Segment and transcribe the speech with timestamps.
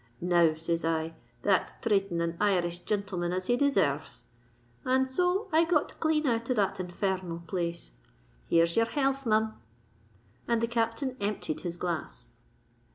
[0.19, 1.13] —'Now,' says I,
[1.43, 4.23] 'that's trating an Irish jintleman as he deserves;'
[4.83, 7.91] and so I got clean out of that infer r nal place.
[8.49, 9.53] Here's your health, Mim."
[10.47, 12.31] And the Captain emptied his glass.